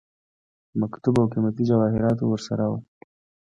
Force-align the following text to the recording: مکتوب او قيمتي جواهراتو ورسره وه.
مکتوب 0.81 1.15
او 1.21 1.25
قيمتي 1.33 1.63
جواهراتو 1.69 2.25
ورسره 2.29 2.63
وه. 2.71 2.79